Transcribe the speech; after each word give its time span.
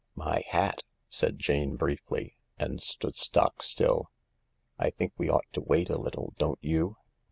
"My 0.25 0.43
hat!" 0.49 0.81
said 1.09 1.37
Jane 1.37 1.75
briefly. 1.75 2.35
And 2.57 2.81
stood 2.81 3.15
stock 3.15 3.61
still." 3.61 4.09
I 4.79 4.89
think 4.89 5.13
we 5.15 5.29
ought 5.29 5.45
to 5.53 5.61
wait 5.61 5.91
a 5.91 5.97
little, 6.01 6.33
don't 6.39 6.57
you 6.59 6.97